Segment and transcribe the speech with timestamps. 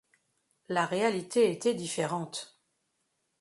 [0.67, 2.59] La réalité était différente.